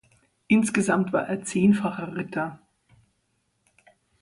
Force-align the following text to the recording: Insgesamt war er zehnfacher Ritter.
Insgesamt 0.47 1.13
war 1.13 1.27
er 1.27 1.43
zehnfacher 1.43 2.15
Ritter. 2.15 2.57